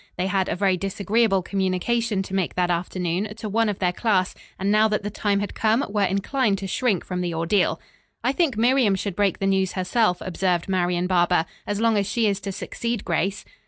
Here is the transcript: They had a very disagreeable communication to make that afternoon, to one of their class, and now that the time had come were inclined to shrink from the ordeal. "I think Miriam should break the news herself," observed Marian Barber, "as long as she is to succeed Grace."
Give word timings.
They 0.17 0.25
had 0.25 0.49
a 0.49 0.55
very 0.55 0.77
disagreeable 0.77 1.43
communication 1.43 2.23
to 2.23 2.33
make 2.33 2.55
that 2.55 2.71
afternoon, 2.71 3.35
to 3.35 3.47
one 3.47 3.69
of 3.69 3.77
their 3.77 3.93
class, 3.93 4.33
and 4.57 4.71
now 4.71 4.87
that 4.87 5.03
the 5.03 5.11
time 5.11 5.41
had 5.41 5.53
come 5.53 5.85
were 5.89 6.01
inclined 6.03 6.57
to 6.57 6.65
shrink 6.65 7.05
from 7.05 7.21
the 7.21 7.35
ordeal. 7.35 7.79
"I 8.23 8.31
think 8.31 8.57
Miriam 8.57 8.95
should 8.95 9.15
break 9.15 9.37
the 9.37 9.45
news 9.45 9.73
herself," 9.73 10.19
observed 10.21 10.67
Marian 10.67 11.05
Barber, 11.05 11.45
"as 11.67 11.79
long 11.79 11.99
as 11.99 12.09
she 12.09 12.25
is 12.25 12.39
to 12.39 12.51
succeed 12.51 13.05
Grace." 13.05 13.45